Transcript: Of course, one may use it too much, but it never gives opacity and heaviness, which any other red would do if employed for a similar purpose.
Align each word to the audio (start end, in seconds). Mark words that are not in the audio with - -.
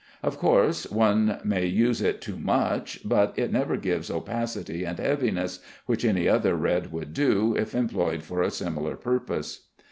Of 0.23 0.39
course, 0.39 0.89
one 0.89 1.39
may 1.43 1.67
use 1.67 2.01
it 2.01 2.21
too 2.21 2.39
much, 2.39 3.01
but 3.05 3.33
it 3.37 3.51
never 3.51 3.77
gives 3.77 4.09
opacity 4.09 4.83
and 4.83 4.97
heaviness, 4.97 5.59
which 5.85 6.03
any 6.03 6.27
other 6.27 6.55
red 6.55 6.91
would 6.91 7.13
do 7.13 7.55
if 7.55 7.75
employed 7.75 8.23
for 8.23 8.41
a 8.41 8.49
similar 8.49 8.95
purpose. 8.95 9.67